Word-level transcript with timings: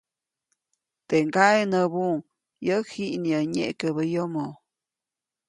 Teʼ 1.07 1.21
ŋgaʼe 1.29 1.61
näbuʼuŋ, 1.71 2.17
-yäʼ 2.63 2.81
jiʼnyäʼä 2.89 3.41
nyeʼkäbä 3.51 4.01
yomo-. 4.13 4.53